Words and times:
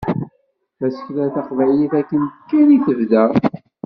Tasekla 0.79 1.25
taqbaylit 1.35 1.93
akken 1.99 2.23
kan 2.49 2.67
i 2.75 2.77
tebda. 2.85 3.25